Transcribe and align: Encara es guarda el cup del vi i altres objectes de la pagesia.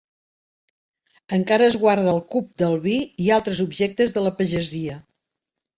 Encara 1.37 1.67
es 1.73 1.77
guarda 1.85 2.15
el 2.15 2.23
cup 2.33 2.49
del 2.63 2.75
vi 2.89 2.97
i 3.27 3.31
altres 3.39 3.65
objectes 3.69 4.19
de 4.19 4.27
la 4.31 4.35
pagesia. 4.43 5.03